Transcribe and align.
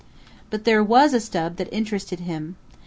_But 0.49 0.65
there 0.65 0.83
was 0.83 1.13
a 1.13 1.19
stub 1.19 1.57
that 1.57 1.71
interested 1.71 2.21
him. 2.21 2.55